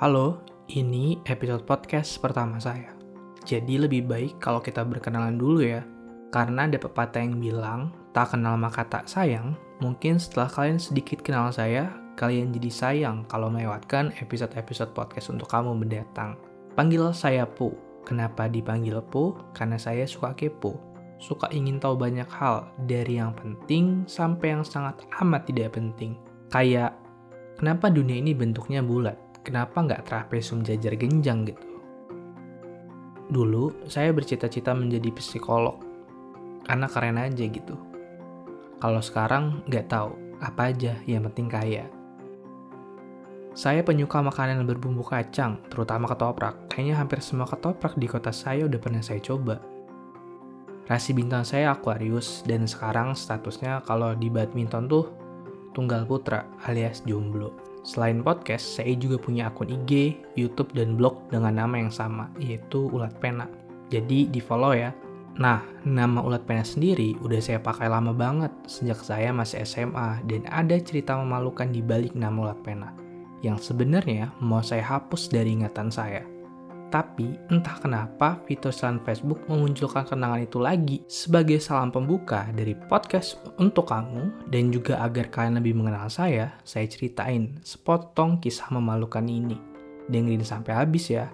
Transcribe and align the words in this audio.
Halo, 0.00 0.40
ini 0.72 1.20
episode 1.28 1.68
podcast 1.68 2.16
pertama 2.24 2.56
saya. 2.56 2.96
Jadi 3.44 3.76
lebih 3.76 4.08
baik 4.08 4.40
kalau 4.40 4.64
kita 4.64 4.80
berkenalan 4.80 5.36
dulu 5.36 5.60
ya. 5.60 5.84
Karena 6.32 6.64
ada 6.64 6.80
pepatah 6.80 7.20
yang 7.20 7.36
bilang, 7.36 7.92
tak 8.16 8.32
kenal 8.32 8.56
maka 8.56 8.80
tak 8.88 9.04
sayang. 9.04 9.60
Mungkin 9.84 10.16
setelah 10.16 10.48
kalian 10.48 10.80
sedikit 10.80 11.20
kenal 11.20 11.52
saya, 11.52 11.92
kalian 12.16 12.48
jadi 12.48 12.72
sayang 12.72 13.28
kalau 13.28 13.52
melewatkan 13.52 14.08
episode-episode 14.24 14.96
podcast 14.96 15.36
untuk 15.36 15.52
kamu 15.52 15.76
mendatang. 15.76 16.40
Panggil 16.72 17.12
saya 17.12 17.44
Pu. 17.44 17.68
Kenapa 18.08 18.48
dipanggil 18.48 19.04
Pu? 19.04 19.36
Karena 19.52 19.76
saya 19.76 20.08
suka 20.08 20.32
kepo. 20.32 20.80
Suka 21.20 21.52
ingin 21.52 21.76
tahu 21.76 22.00
banyak 22.00 22.32
hal, 22.40 22.72
dari 22.88 23.20
yang 23.20 23.36
penting 23.36 24.08
sampai 24.08 24.56
yang 24.56 24.64
sangat 24.64 24.96
amat 25.20 25.44
tidak 25.44 25.76
penting. 25.76 26.16
Kayak, 26.48 26.96
kenapa 27.60 27.92
dunia 27.92 28.16
ini 28.16 28.32
bentuknya 28.32 28.80
bulat? 28.80 29.28
Kenapa 29.42 29.80
nggak 29.80 30.04
trapesium 30.06 30.64
jajar 30.64 30.96
genjang 30.96 31.48
gitu? 31.48 31.66
Dulu 33.30 33.86
saya 33.86 34.10
bercita-cita 34.10 34.74
menjadi 34.74 35.14
psikolog, 35.14 35.78
karena 36.66 36.90
keren 36.90 37.18
aja 37.18 37.44
gitu. 37.46 37.78
Kalau 38.80 38.98
sekarang 38.98 39.62
nggak 39.70 39.86
tahu, 39.86 40.12
apa 40.42 40.74
aja 40.74 40.98
yang 41.06 41.28
penting 41.30 41.46
kaya. 41.46 41.86
Saya 43.50 43.82
penyuka 43.82 44.22
makanan 44.22 44.62
berbumbu 44.66 45.02
kacang, 45.02 45.58
terutama 45.68 46.06
ketoprak. 46.06 46.70
Kayaknya 46.70 46.94
hampir 47.02 47.18
semua 47.20 47.50
ketoprak 47.50 47.98
di 47.98 48.06
kota 48.06 48.30
saya 48.30 48.64
udah 48.66 48.80
pernah 48.80 49.02
saya 49.02 49.18
coba. 49.18 49.58
Rasi 50.86 51.14
bintang 51.14 51.46
saya 51.46 51.74
Aquarius, 51.74 52.42
dan 52.46 52.66
sekarang 52.66 53.14
statusnya 53.14 53.82
kalau 53.86 54.14
di 54.14 54.26
badminton 54.26 54.90
tuh 54.90 55.06
tunggal 55.72 56.06
putra 56.06 56.46
alias 56.66 57.02
jomblo. 57.06 57.54
Selain 57.80 58.20
podcast, 58.20 58.76
saya 58.76 58.92
juga 58.92 59.16
punya 59.16 59.48
akun 59.48 59.72
IG, 59.72 60.20
YouTube, 60.36 60.76
dan 60.76 61.00
blog 61.00 61.16
dengan 61.32 61.56
nama 61.56 61.80
yang 61.80 61.88
sama, 61.88 62.28
yaitu 62.36 62.92
Ulat 62.92 63.16
Pena. 63.24 63.48
Jadi 63.88 64.28
di 64.28 64.40
follow 64.40 64.76
ya. 64.76 64.92
Nah, 65.40 65.64
nama 65.88 66.20
Ulat 66.20 66.44
Pena 66.44 66.60
sendiri 66.60 67.16
udah 67.24 67.40
saya 67.40 67.56
pakai 67.56 67.88
lama 67.88 68.12
banget, 68.12 68.52
sejak 68.68 69.00
saya 69.00 69.32
masih 69.32 69.64
SMA, 69.64 70.20
dan 70.28 70.44
ada 70.52 70.76
cerita 70.76 71.16
memalukan 71.16 71.72
di 71.72 71.80
balik 71.80 72.12
nama 72.12 72.50
Ulat 72.50 72.60
Pena, 72.60 72.92
yang 73.40 73.56
sebenarnya 73.56 74.28
mau 74.44 74.60
saya 74.60 74.84
hapus 74.84 75.32
dari 75.32 75.56
ingatan 75.56 75.88
saya. 75.88 76.39
Tapi 76.90 77.38
entah 77.54 77.78
kenapa 77.78 78.42
fitur 78.50 78.74
selain 78.74 78.98
Facebook 79.06 79.46
memunculkan 79.46 80.02
kenangan 80.02 80.42
itu 80.42 80.58
lagi 80.58 80.98
sebagai 81.06 81.62
salam 81.62 81.94
pembuka 81.94 82.50
dari 82.50 82.74
podcast 82.74 83.38
untuk 83.62 83.94
kamu 83.94 84.50
dan 84.50 84.74
juga 84.74 84.98
agar 84.98 85.30
kalian 85.30 85.62
lebih 85.62 85.78
mengenal 85.78 86.10
saya, 86.10 86.58
saya 86.66 86.90
ceritain 86.90 87.62
sepotong 87.62 88.42
kisah 88.42 88.74
memalukan 88.74 89.22
ini. 89.22 89.54
Dengerin 90.10 90.42
sampai 90.42 90.74
habis 90.74 91.14
ya. 91.14 91.30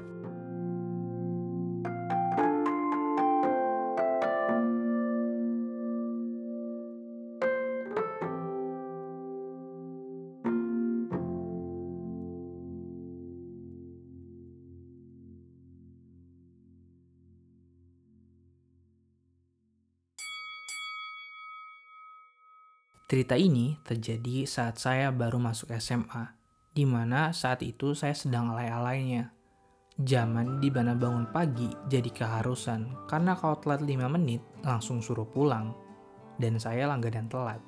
Cerita 23.07 23.39
ini 23.39 23.79
terjadi 23.87 24.51
saat 24.51 24.83
saya 24.83 25.15
baru 25.15 25.39
masuk 25.39 25.71
SMA, 25.79 26.35
di 26.75 26.83
mana 26.83 27.31
saat 27.31 27.63
itu 27.63 27.95
saya 27.95 28.19
sedang 28.19 28.51
alay-alaynya. 28.51 29.31
Zaman 29.95 30.59
di 30.59 30.75
mana 30.75 30.99
bangun 30.99 31.31
pagi 31.31 31.71
jadi 31.87 32.11
keharusan, 32.11 33.07
karena 33.07 33.39
kalau 33.39 33.63
telat 33.63 33.87
5 33.87 34.11
menit 34.11 34.43
langsung 34.67 34.99
suruh 34.99 35.23
pulang. 35.23 35.71
Dan 36.35 36.59
saya 36.59 36.91
langganan 36.91 37.31
telat. 37.31 37.63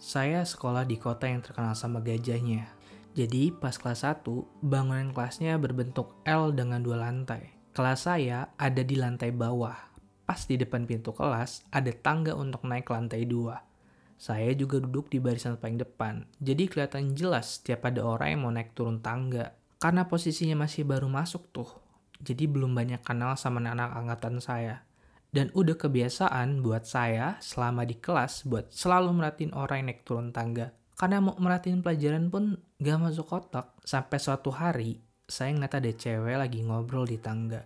Saya 0.00 0.40
sekolah 0.40 0.88
di 0.88 0.96
kota 0.96 1.28
yang 1.28 1.44
terkenal 1.44 1.76
sama 1.76 2.00
gajahnya. 2.00 2.72
Jadi 3.12 3.52
pas 3.52 3.76
kelas 3.76 4.08
1, 4.08 4.24
bangunan 4.64 5.12
kelasnya 5.12 5.60
berbentuk 5.60 6.16
L 6.24 6.56
dengan 6.56 6.80
dua 6.80 6.96
lantai. 6.96 7.52
Kelas 7.76 8.08
saya 8.08 8.56
ada 8.56 8.80
di 8.80 8.96
lantai 8.96 9.36
bawah. 9.36 9.76
Pas 10.24 10.48
di 10.48 10.56
depan 10.56 10.88
pintu 10.88 11.12
kelas, 11.12 11.68
ada 11.76 11.92
tangga 11.92 12.32
untuk 12.32 12.64
naik 12.64 12.88
ke 12.88 12.96
lantai 12.96 13.28
2 13.28 13.68
saya 14.18 14.50
juga 14.58 14.82
duduk 14.82 15.14
di 15.14 15.22
barisan 15.22 15.54
paling 15.54 15.78
depan, 15.78 16.26
jadi 16.42 16.66
kelihatan 16.66 17.14
jelas 17.14 17.62
setiap 17.62 17.86
ada 17.86 18.02
orang 18.02 18.34
yang 18.34 18.40
mau 18.42 18.50
naik 18.50 18.74
turun 18.74 18.98
tangga. 18.98 19.54
Karena 19.78 20.10
posisinya 20.10 20.66
masih 20.66 20.82
baru 20.82 21.06
masuk 21.06 21.54
tuh, 21.54 21.70
jadi 22.18 22.50
belum 22.50 22.74
banyak 22.74 22.98
kenal 23.06 23.38
sama 23.38 23.62
anak-anak 23.62 23.90
angkatan 23.94 24.42
saya. 24.42 24.82
Dan 25.30 25.54
udah 25.54 25.78
kebiasaan 25.78 26.66
buat 26.66 26.82
saya 26.82 27.38
selama 27.38 27.86
di 27.86 27.94
kelas 27.94 28.42
buat 28.42 28.74
selalu 28.74 29.22
merhatiin 29.22 29.54
orang 29.54 29.86
yang 29.86 29.88
naik 29.94 30.02
turun 30.02 30.34
tangga. 30.34 30.74
Karena 30.98 31.22
mau 31.22 31.38
merhatiin 31.38 31.78
pelajaran 31.78 32.26
pun 32.26 32.58
gak 32.82 32.98
masuk 32.98 33.30
kotak. 33.30 33.70
Sampai 33.86 34.18
suatu 34.18 34.50
hari, 34.50 34.98
saya 35.30 35.54
ngeliat 35.54 35.78
ada 35.78 35.92
cewek 35.94 36.36
lagi 36.42 36.58
ngobrol 36.66 37.06
di 37.06 37.22
tangga. 37.22 37.62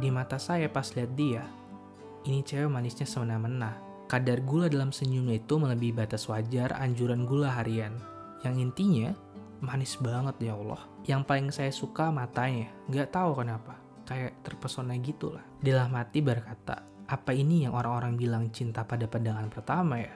Di 0.00 0.08
mata 0.08 0.40
saya 0.40 0.72
pas 0.72 0.88
lihat 0.96 1.12
dia, 1.12 1.44
ini 2.24 2.40
cewek 2.40 2.72
manisnya 2.72 3.04
semena-mena 3.04 3.91
Kadar 4.12 4.44
gula 4.44 4.68
dalam 4.68 4.92
senyumnya 4.92 5.40
itu 5.40 5.56
melebihi 5.56 5.96
batas 5.96 6.28
wajar 6.28 6.76
anjuran 6.76 7.24
gula 7.24 7.48
harian. 7.48 7.96
Yang 8.44 8.68
intinya, 8.68 9.08
manis 9.64 9.96
banget 9.96 10.36
ya 10.36 10.52
Allah. 10.52 10.84
Yang 11.08 11.22
paling 11.24 11.48
saya 11.48 11.72
suka 11.72 12.12
matanya, 12.12 12.68
nggak 12.92 13.08
tahu 13.08 13.40
kenapa. 13.40 13.80
Kayak 14.04 14.36
terpesona 14.44 15.00
gitu 15.00 15.32
lah. 15.32 15.40
Dalam 15.64 15.96
mati 15.96 16.20
berkata, 16.20 16.84
apa 17.08 17.32
ini 17.32 17.64
yang 17.64 17.72
orang-orang 17.72 18.12
bilang 18.20 18.44
cinta 18.52 18.84
pada 18.84 19.08
pandangan 19.08 19.48
pertama 19.48 20.04
ya? 20.04 20.12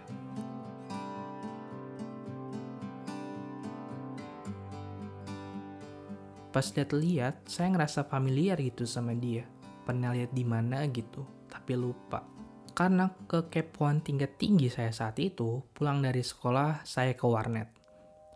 Pas 6.52 6.68
lihat-lihat, 6.68 7.48
saya 7.48 7.72
ngerasa 7.72 8.04
familiar 8.04 8.60
gitu 8.60 8.84
sama 8.84 9.16
dia. 9.16 9.48
Pernah 9.88 10.12
lihat 10.12 10.36
di 10.36 10.44
mana 10.44 10.84
gitu, 10.84 11.24
tapi 11.48 11.72
lupa. 11.80 12.36
Karena 12.76 13.08
kekepoan 13.08 14.04
tingkat 14.04 14.36
tinggi 14.36 14.68
saya 14.68 14.92
saat 14.92 15.16
itu, 15.16 15.64
pulang 15.72 16.04
dari 16.04 16.20
sekolah 16.20 16.84
saya 16.84 17.16
ke 17.16 17.24
warnet. 17.24 17.72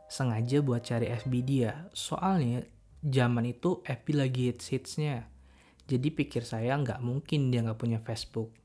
Sengaja 0.09 0.65
buat 0.65 0.81
cari 0.81 1.13
FB 1.13 1.33
dia, 1.45 1.93
soalnya 1.93 2.65
zaman 3.05 3.53
itu 3.53 3.85
FB 3.85 4.07
lagi 4.17 4.49
hits-hitsnya. 4.49 5.29
Jadi 5.85 6.09
pikir 6.09 6.49
saya 6.49 6.73
nggak 6.73 7.05
mungkin 7.05 7.53
dia 7.53 7.61
nggak 7.61 7.77
punya 7.77 8.01
Facebook. 8.01 8.57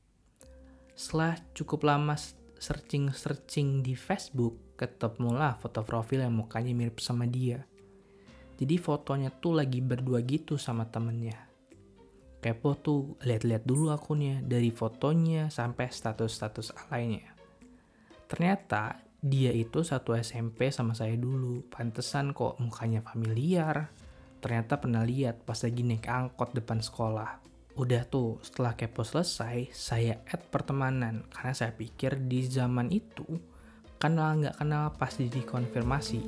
Setelah 0.96 1.36
cukup 1.52 1.84
lama 1.84 2.16
searching-searching 2.56 3.84
di 3.84 3.92
Facebook, 3.92 4.80
ketemulah 4.80 5.60
foto 5.60 5.84
profil 5.84 6.24
yang 6.24 6.40
mukanya 6.40 6.72
mirip 6.72 7.04
sama 7.04 7.28
dia. 7.28 7.68
Jadi 8.56 8.80
fotonya 8.80 9.28
tuh 9.28 9.60
lagi 9.60 9.84
berdua 9.84 10.24
gitu 10.24 10.56
sama 10.56 10.88
temennya 10.88 11.45
kepo 12.46 12.78
tuh 12.78 13.18
lihat-lihat 13.26 13.66
dulu 13.66 13.90
akunnya 13.90 14.38
dari 14.38 14.70
fotonya 14.70 15.50
sampai 15.50 15.90
status-status 15.90 16.70
lainnya. 16.94 17.34
Ternyata 18.30 19.02
dia 19.18 19.50
itu 19.50 19.82
satu 19.82 20.14
SMP 20.14 20.70
sama 20.70 20.94
saya 20.94 21.18
dulu. 21.18 21.66
Pantesan 21.66 22.30
kok 22.30 22.62
mukanya 22.62 23.02
familiar. 23.02 23.90
Ternyata 24.38 24.78
pernah 24.78 25.02
lihat 25.02 25.42
pas 25.42 25.58
lagi 25.58 25.82
naik 25.82 26.06
angkot 26.06 26.54
depan 26.54 26.78
sekolah. 26.78 27.42
Udah 27.74 28.06
tuh, 28.06 28.38
setelah 28.46 28.78
kepo 28.78 29.02
selesai, 29.02 29.74
saya 29.74 30.22
add 30.30 30.46
pertemanan. 30.46 31.26
Karena 31.26 31.50
saya 31.50 31.74
pikir 31.74 32.30
di 32.30 32.46
zaman 32.46 32.94
itu, 32.94 33.26
kenal 33.98 34.38
nggak 34.38 34.62
kenal 34.62 34.94
pasti 34.94 35.26
dikonfirmasi. 35.26 36.22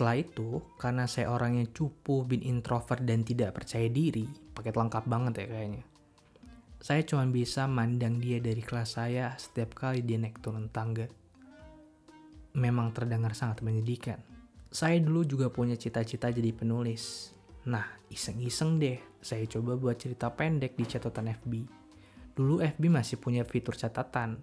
Setelah 0.00 0.16
itu, 0.16 0.64
karena 0.80 1.04
saya 1.04 1.28
orangnya 1.28 1.68
cupu, 1.76 2.24
bin 2.24 2.40
introvert, 2.40 3.04
dan 3.04 3.20
tidak 3.20 3.52
percaya 3.60 3.84
diri, 3.92 4.24
paket 4.56 4.72
lengkap 4.72 5.04
banget 5.04 5.44
ya 5.44 5.46
kayaknya. 5.52 5.84
Saya 6.80 7.04
cuma 7.04 7.28
bisa 7.28 7.68
mandang 7.68 8.16
dia 8.16 8.40
dari 8.40 8.64
kelas 8.64 8.96
saya 8.96 9.36
setiap 9.36 9.76
kali 9.76 10.00
dia 10.00 10.16
naik 10.16 10.40
turun 10.40 10.72
tangga. 10.72 11.04
Memang 12.56 12.96
terdengar 12.96 13.36
sangat 13.36 13.60
menyedihkan. 13.60 14.24
Saya 14.72 14.96
dulu 15.04 15.20
juga 15.28 15.52
punya 15.52 15.76
cita-cita 15.76 16.32
jadi 16.32 16.48
penulis. 16.56 17.36
Nah, 17.68 17.84
iseng-iseng 18.08 18.80
deh, 18.80 18.96
saya 19.20 19.44
coba 19.52 19.76
buat 19.76 20.00
cerita 20.00 20.32
pendek 20.32 20.80
di 20.80 20.88
catatan 20.88 21.28
FB. 21.44 21.52
Dulu 22.32 22.64
FB 22.64 22.88
masih 22.88 23.20
punya 23.20 23.44
fitur 23.44 23.76
catatan. 23.76 24.40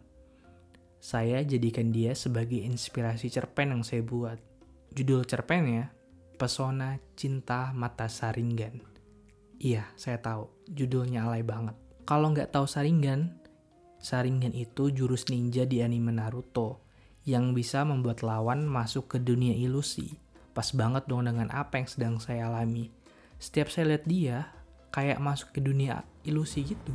Saya 1.02 1.42
jadikan 1.42 1.90
dia 1.90 2.14
sebagai 2.14 2.62
inspirasi 2.62 3.34
cerpen 3.34 3.74
yang 3.74 3.82
saya 3.82 4.06
buat 4.06 4.57
Judul 4.94 5.28
cerpennya, 5.28 5.92
Pesona 6.38 7.02
Cinta 7.18 7.74
Mata 7.74 8.08
Saringan. 8.08 8.80
Iya, 9.58 9.90
saya 9.98 10.22
tahu, 10.22 10.48
judulnya 10.70 11.26
alay 11.26 11.42
banget. 11.42 11.74
Kalau 12.06 12.30
nggak 12.32 12.54
tahu 12.54 12.70
Saringan, 12.70 13.42
Saringan 13.98 14.54
itu 14.54 14.94
jurus 14.94 15.28
ninja 15.28 15.66
di 15.66 15.82
anime 15.82 16.14
Naruto 16.14 16.86
yang 17.28 17.52
bisa 17.52 17.84
membuat 17.84 18.24
lawan 18.24 18.64
masuk 18.64 19.12
ke 19.12 19.18
dunia 19.20 19.52
ilusi. 19.52 20.16
Pas 20.56 20.72
banget 20.72 21.10
dong 21.12 21.28
dengan 21.28 21.52
apa 21.52 21.82
yang 21.82 21.90
sedang 21.90 22.16
saya 22.22 22.48
alami. 22.48 22.94
Setiap 23.42 23.68
saya 23.68 23.92
lihat 23.92 24.06
dia, 24.08 24.38
kayak 24.96 25.20
masuk 25.20 25.52
ke 25.52 25.60
dunia 25.60 26.08
ilusi 26.24 26.64
gitu. 26.64 26.94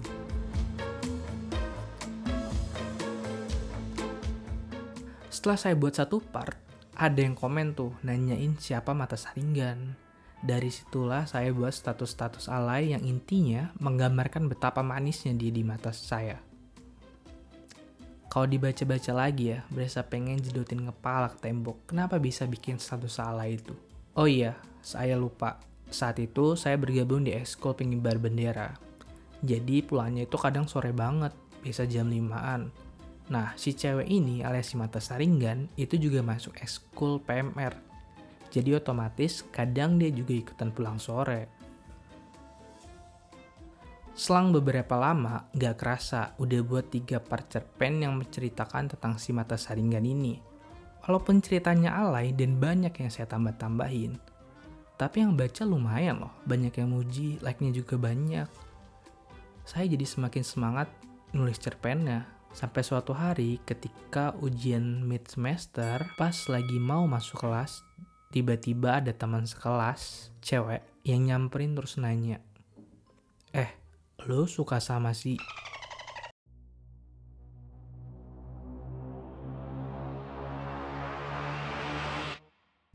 Setelah 5.28 5.58
saya 5.58 5.74
buat 5.74 5.98
satu 5.98 6.22
part, 6.22 6.54
ada 7.02 7.18
yang 7.18 7.34
komen 7.34 7.74
tuh 7.74 7.90
nanyain 8.06 8.54
siapa 8.62 8.94
mata 8.94 9.18
saringan. 9.18 9.98
Dari 10.38 10.70
situlah 10.70 11.26
saya 11.26 11.50
buat 11.50 11.74
status-status 11.74 12.46
alay 12.46 12.94
yang 12.94 13.02
intinya 13.02 13.74
menggambarkan 13.82 14.46
betapa 14.46 14.86
manisnya 14.86 15.34
dia 15.34 15.50
di 15.50 15.66
mata 15.66 15.90
saya. 15.90 16.38
Kalau 18.30 18.46
dibaca-baca 18.46 19.12
lagi 19.12 19.50
ya, 19.50 19.66
berasa 19.68 20.06
pengen 20.06 20.38
jedotin 20.38 20.86
kepala 20.86 21.34
ke 21.34 21.42
tembok. 21.42 21.90
Kenapa 21.90 22.22
bisa 22.22 22.46
bikin 22.46 22.78
satu 22.78 23.10
salah 23.10 23.50
itu? 23.50 23.74
Oh 24.14 24.30
iya, 24.30 24.54
saya 24.78 25.18
lupa. 25.18 25.58
Saat 25.90 26.22
itu 26.22 26.54
saya 26.54 26.78
bergabung 26.78 27.26
di 27.26 27.34
ekskul 27.34 27.74
pengibar 27.74 28.16
bendera. 28.16 28.78
Jadi 29.42 29.82
pulangnya 29.82 30.24
itu 30.24 30.38
kadang 30.38 30.70
sore 30.70 30.94
banget, 30.94 31.34
bisa 31.66 31.82
jam 31.84 32.06
5-an. 32.06 32.70
Nah, 33.32 33.56
si 33.56 33.72
cewek 33.72 34.12
ini 34.12 34.44
alias 34.44 34.68
si 34.68 34.76
mata 34.76 35.00
saringan 35.00 35.72
itu 35.80 35.96
juga 35.96 36.20
masuk 36.20 36.52
ekskul 36.60 37.16
PMR. 37.24 37.72
Jadi 38.52 38.76
otomatis 38.76 39.40
kadang 39.48 39.96
dia 39.96 40.12
juga 40.12 40.36
ikutan 40.36 40.68
pulang 40.68 41.00
sore. 41.00 41.48
Selang 44.12 44.52
beberapa 44.52 45.00
lama, 45.00 45.48
gak 45.56 45.80
kerasa 45.80 46.36
udah 46.36 46.60
buat 46.60 46.92
tiga 46.92 47.16
part 47.24 47.48
cerpen 47.48 48.04
yang 48.04 48.20
menceritakan 48.20 48.92
tentang 48.92 49.16
si 49.16 49.32
mata 49.32 49.56
saringan 49.56 50.04
ini. 50.04 50.36
Walaupun 51.08 51.40
ceritanya 51.40 51.96
alay 51.96 52.36
dan 52.36 52.60
banyak 52.60 52.92
yang 52.92 53.08
saya 53.08 53.24
tambah-tambahin, 53.24 54.20
tapi 55.00 55.24
yang 55.24 55.32
baca 55.32 55.64
lumayan 55.64 56.20
loh, 56.20 56.36
banyak 56.44 56.76
yang 56.76 56.92
muji, 56.92 57.40
like-nya 57.40 57.72
juga 57.72 57.96
banyak. 57.96 58.46
Saya 59.64 59.88
jadi 59.88 60.04
semakin 60.04 60.44
semangat 60.44 60.92
nulis 61.32 61.56
cerpennya, 61.56 62.28
sampai 62.52 62.84
suatu 62.84 63.16
hari 63.16 63.60
ketika 63.64 64.36
ujian 64.40 65.04
mid 65.04 65.24
semester, 65.28 66.04
pas 66.20 66.36
lagi 66.48 66.76
mau 66.76 67.08
masuk 67.08 67.44
kelas, 67.44 67.84
tiba-tiba 68.32 69.00
ada 69.00 69.12
teman 69.12 69.44
sekelas, 69.44 70.32
cewek, 70.44 70.84
yang 71.04 71.26
nyamperin 71.28 71.74
terus 71.76 71.98
nanya, 71.98 72.40
Eh, 73.52 73.68
lo 74.24 74.48
suka 74.48 74.80
sama 74.80 75.12
si 75.12 75.36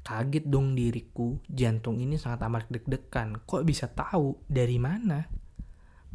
Kaget 0.08 0.50
dong 0.50 0.74
diriku, 0.74 1.38
jantung 1.46 2.00
ini 2.00 2.16
sangat 2.18 2.48
amat 2.48 2.72
deg-degan. 2.72 3.44
Kok 3.44 3.62
bisa 3.68 3.92
tahu? 3.92 4.40
Dari 4.50 4.80
mana? 4.80 5.37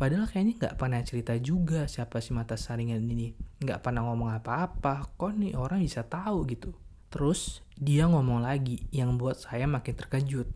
Padahal 0.03 0.27
kayaknya 0.27 0.59
nggak 0.59 0.77
pernah 0.83 0.99
cerita 1.07 1.39
juga 1.39 1.87
siapa 1.87 2.19
si 2.19 2.35
mata 2.35 2.59
saringan 2.59 3.07
ini. 3.07 3.39
Nggak 3.63 3.87
pernah 3.87 4.03
ngomong 4.03 4.35
apa-apa. 4.35 5.15
Kok 5.15 5.31
nih 5.39 5.55
orang 5.55 5.79
bisa 5.79 6.03
tahu 6.03 6.43
gitu? 6.51 6.75
Terus 7.07 7.63
dia 7.79 8.11
ngomong 8.11 8.43
lagi 8.43 8.83
yang 8.91 9.15
buat 9.15 9.39
saya 9.39 9.71
makin 9.71 9.95
terkejut. 9.95 10.51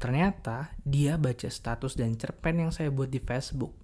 Ternyata 0.00 0.72
dia 0.88 1.20
baca 1.20 1.52
status 1.52 2.00
dan 2.00 2.16
cerpen 2.16 2.64
yang 2.64 2.72
saya 2.72 2.88
buat 2.88 3.12
di 3.12 3.20
Facebook. 3.20 3.76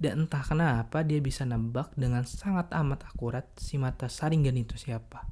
Dan 0.00 0.24
entah 0.24 0.40
kenapa 0.40 1.04
dia 1.04 1.20
bisa 1.20 1.44
nebak 1.44 1.92
dengan 1.92 2.24
sangat 2.24 2.72
amat 2.72 3.04
akurat 3.04 3.44
si 3.60 3.76
mata 3.76 4.08
saringan 4.08 4.56
itu 4.56 4.80
siapa. 4.80 5.28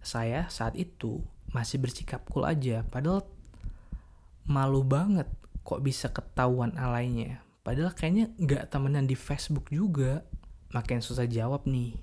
Saya 0.00 0.48
saat 0.48 0.72
itu 0.80 1.20
masih 1.52 1.84
bersikap 1.84 2.24
cool 2.32 2.48
aja, 2.48 2.80
padahal 2.88 3.28
malu 4.48 4.80
banget 4.80 5.28
kok 5.68 5.84
bisa 5.84 6.08
ketahuan 6.08 6.72
alainya. 6.80 7.43
Padahal 7.64 7.96
kayaknya 7.96 8.30
nggak 8.36 8.68
temenan 8.68 9.08
di 9.08 9.16
Facebook 9.16 9.72
juga. 9.72 10.22
Makin 10.76 11.00
susah 11.00 11.24
jawab 11.24 11.64
nih. 11.64 11.96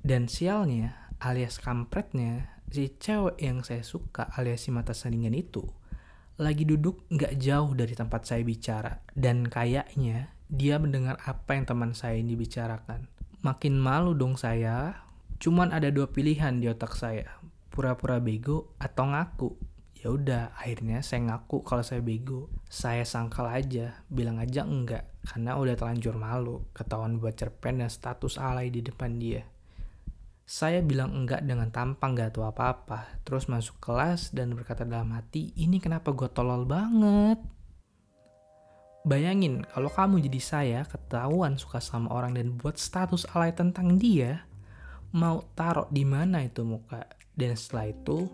Dan 0.00 0.26
sialnya 0.26 1.12
alias 1.20 1.60
kampretnya 1.60 2.48
si 2.72 2.88
cewek 2.96 3.36
yang 3.36 3.60
saya 3.60 3.84
suka 3.84 4.32
alias 4.32 4.64
si 4.64 4.72
mata 4.72 4.96
saringan 4.96 5.36
itu 5.36 5.66
lagi 6.40 6.64
duduk 6.64 7.04
nggak 7.12 7.36
jauh 7.36 7.76
dari 7.76 7.92
tempat 7.92 8.24
saya 8.24 8.40
bicara. 8.40 9.04
Dan 9.12 9.44
kayaknya 9.44 10.32
dia 10.48 10.80
mendengar 10.80 11.20
apa 11.28 11.52
yang 11.52 11.68
teman 11.68 11.92
saya 11.92 12.16
ini 12.16 12.32
bicarakan. 12.34 13.06
Makin 13.44 13.76
malu 13.76 14.16
dong 14.16 14.40
saya. 14.40 15.04
Cuman 15.36 15.72
ada 15.72 15.92
dua 15.92 16.08
pilihan 16.08 16.56
di 16.56 16.66
otak 16.72 16.96
saya. 16.96 17.28
Pura-pura 17.68 18.18
bego 18.18 18.72
atau 18.80 19.12
ngaku. 19.12 19.50
Ya 20.00 20.08
udah, 20.08 20.56
akhirnya 20.56 21.04
saya 21.04 21.28
ngaku 21.28 21.60
kalau 21.60 21.84
saya 21.84 22.00
bego. 22.00 22.48
Saya 22.72 23.04
sangkal 23.04 23.44
aja, 23.52 24.00
bilang 24.08 24.40
aja 24.40 24.64
enggak. 24.64 25.04
Karena 25.28 25.60
udah 25.60 25.76
terlanjur 25.76 26.16
malu, 26.16 26.64
ketahuan 26.72 27.20
buat 27.20 27.36
cerpen 27.36 27.84
dan 27.84 27.92
status 27.92 28.40
alay 28.40 28.72
di 28.72 28.80
depan 28.80 29.20
dia. 29.20 29.44
Saya 30.48 30.80
bilang 30.80 31.12
enggak 31.12 31.44
dengan 31.44 31.68
tampang 31.68 32.16
gak 32.16 32.32
tahu 32.32 32.48
apa-apa. 32.48 33.20
Terus 33.28 33.44
masuk 33.52 33.76
kelas 33.76 34.32
dan 34.32 34.56
berkata 34.56 34.88
dalam 34.88 35.12
hati, 35.12 35.52
ini 35.60 35.76
kenapa 35.76 36.16
gue 36.16 36.32
tolol 36.32 36.64
banget? 36.64 37.36
Bayangin 39.04 39.64
kalau 39.68 39.92
kamu 39.92 40.24
jadi 40.28 40.40
saya 40.40 40.80
ketahuan 40.88 41.60
suka 41.60 41.80
sama 41.80 42.08
orang 42.12 42.36
dan 42.40 42.56
buat 42.56 42.80
status 42.80 43.28
alay 43.36 43.52
tentang 43.52 44.00
dia, 44.00 44.48
mau 45.12 45.44
taruh 45.52 45.92
di 45.92 46.08
mana 46.08 46.40
itu 46.40 46.64
muka? 46.64 47.04
Dan 47.36 47.52
setelah 47.56 47.92
itu, 47.92 48.28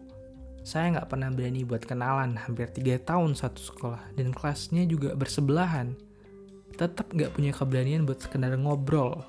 saya 0.66 0.98
nggak 0.98 1.14
pernah 1.14 1.30
berani 1.30 1.62
buat 1.62 1.86
kenalan 1.86 2.34
hampir 2.34 2.66
tiga 2.74 2.98
tahun 2.98 3.38
satu 3.38 3.62
sekolah 3.62 4.02
dan 4.18 4.34
kelasnya 4.34 4.82
juga 4.90 5.14
bersebelahan. 5.14 5.94
Tetap 6.74 7.14
nggak 7.14 7.38
punya 7.38 7.54
keberanian 7.54 8.02
buat 8.02 8.18
sekedar 8.18 8.50
ngobrol. 8.58 9.22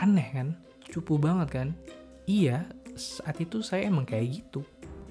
Aneh 0.00 0.24
kan? 0.32 0.56
Cupu 0.88 1.20
banget 1.20 1.48
kan? 1.52 1.68
Iya, 2.24 2.64
saat 2.96 3.36
itu 3.36 3.60
saya 3.60 3.84
emang 3.84 4.08
kayak 4.08 4.40
gitu. 4.40 4.64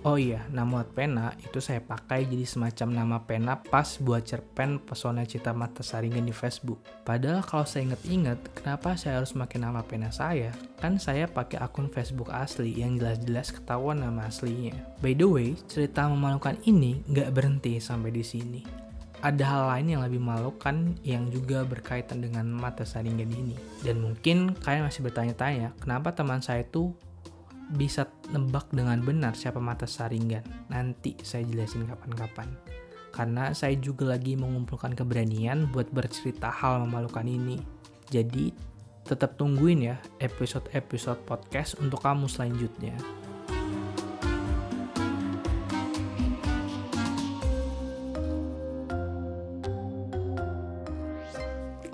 Oh 0.08 0.16
iya, 0.16 0.40
nama 0.56 0.88
pena 0.88 1.36
itu 1.44 1.60
saya 1.60 1.84
pakai 1.84 2.24
jadi 2.32 2.48
semacam 2.48 2.96
nama 2.96 3.18
pena 3.28 3.60
pas 3.60 4.00
buat 4.00 4.24
cerpen 4.24 4.80
pesona 4.80 5.28
cita 5.28 5.52
mata 5.52 5.84
saringan 5.84 6.24
di 6.24 6.32
Facebook. 6.32 6.80
Padahal 7.04 7.44
kalau 7.44 7.68
saya 7.68 7.92
inget-inget, 7.92 8.40
kenapa 8.56 8.96
saya 8.96 9.20
harus 9.20 9.36
pakai 9.36 9.60
nama 9.60 9.84
pena 9.84 10.08
saya? 10.08 10.56
Kan 10.80 10.96
saya 10.96 11.28
pakai 11.28 11.60
akun 11.60 11.92
Facebook 11.92 12.32
asli 12.32 12.80
yang 12.80 12.96
jelas-jelas 12.96 13.52
ketahuan 13.52 14.00
nama 14.00 14.32
aslinya. 14.32 14.80
By 15.04 15.12
the 15.12 15.28
way, 15.28 15.60
cerita 15.68 16.08
memalukan 16.08 16.56
ini 16.64 17.04
nggak 17.12 17.36
berhenti 17.36 17.76
sampai 17.84 18.16
di 18.16 18.24
sini. 18.24 18.62
Ada 19.20 19.44
hal 19.44 19.64
lain 19.76 19.92
yang 19.92 20.02
lebih 20.08 20.24
memalukan 20.24 20.96
yang 21.04 21.28
juga 21.36 21.68
berkaitan 21.68 22.24
dengan 22.24 22.48
mata 22.48 22.88
saringan 22.88 23.28
ini. 23.28 23.60
Dan 23.84 24.00
mungkin 24.00 24.56
kalian 24.56 24.88
masih 24.88 25.04
bertanya-tanya, 25.04 25.76
kenapa 25.84 26.16
teman 26.16 26.40
saya 26.40 26.64
itu 26.64 26.96
bisa 27.76 28.08
nebak 28.32 28.72
dengan 28.72 29.04
benar 29.04 29.36
siapa 29.36 29.60
mata 29.60 29.84
saringan. 29.84 30.44
Nanti 30.72 31.20
saya 31.26 31.44
jelasin 31.44 31.84
kapan-kapan. 31.90 32.48
Karena 33.12 33.52
saya 33.52 33.74
juga 33.76 34.14
lagi 34.14 34.38
mengumpulkan 34.38 34.94
keberanian 34.94 35.68
buat 35.74 35.90
bercerita 35.92 36.54
hal 36.54 36.86
memalukan 36.86 37.26
ini. 37.26 37.58
Jadi, 38.08 38.54
tetap 39.04 39.36
tungguin 39.36 39.90
ya 39.92 39.96
episode-episode 40.22 41.24
podcast 41.28 41.80
untuk 41.82 42.04
kamu 42.04 42.30
selanjutnya. 42.30 42.96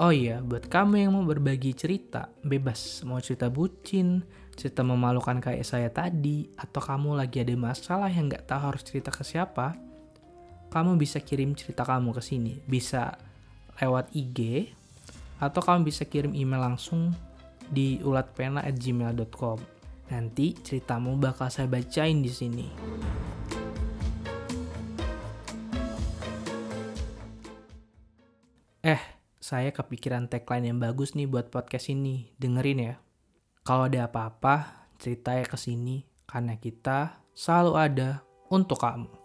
Oh 0.03 0.11
iya, 0.11 0.43
buat 0.43 0.67
kamu 0.67 0.99
yang 0.99 1.15
mau 1.15 1.23
berbagi 1.23 1.71
cerita, 1.71 2.27
bebas. 2.43 3.07
Mau 3.07 3.23
cerita 3.23 3.47
bucin, 3.47 4.19
cerita 4.51 4.83
memalukan 4.83 5.39
kayak 5.39 5.63
saya 5.63 5.87
tadi, 5.87 6.51
atau 6.59 6.83
kamu 6.83 7.15
lagi 7.15 7.39
ada 7.39 7.55
masalah 7.55 8.11
yang 8.11 8.27
gak 8.27 8.43
tahu 8.43 8.67
harus 8.67 8.83
cerita 8.83 9.15
ke 9.15 9.23
siapa, 9.23 9.79
kamu 10.75 10.99
bisa 10.99 11.23
kirim 11.23 11.55
cerita 11.55 11.87
kamu 11.87 12.11
ke 12.11 12.19
sini. 12.19 12.59
Bisa 12.67 13.15
lewat 13.79 14.11
IG, 14.11 14.75
atau 15.39 15.63
kamu 15.63 15.87
bisa 15.87 16.03
kirim 16.03 16.35
email 16.35 16.59
langsung 16.67 17.15
di 17.71 18.03
ulatpena@gmail.com. 18.03 19.59
Nanti 20.11 20.51
ceritamu 20.59 21.15
bakal 21.15 21.47
saya 21.47 21.71
bacain 21.71 22.19
di 22.19 22.27
sini. 22.27 22.67
Eh, 28.83 29.22
saya 29.43 29.75
kepikiran 29.75 30.31
tagline 30.31 30.71
yang 30.71 30.79
bagus 30.79 31.19
nih 31.19 31.27
buat 31.27 31.51
podcast 31.51 31.91
ini. 31.91 32.31
Dengerin 32.39 32.79
ya. 32.79 32.95
Kalau 33.67 33.91
ada 33.91 34.07
apa-apa, 34.07 34.87
cerita 34.95 35.35
ya 35.35 35.43
ke 35.43 35.59
sini 35.59 36.07
karena 36.23 36.55
kita 36.55 37.19
selalu 37.35 37.75
ada 37.75 38.09
untuk 38.47 38.79
kamu. 38.79 39.22